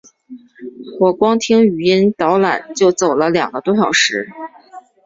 [0.99, 4.31] 我光听语音导览就走了两个多小时